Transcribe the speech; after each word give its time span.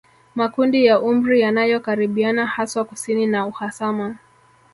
Makundi 0.35 0.85
ya 0.85 0.99
umri 0.99 1.39
yanayokaribiana 1.41 2.45
haswa 2.45 2.85
kusini 2.85 3.27
na 3.27 3.47
uhasama 3.47 4.15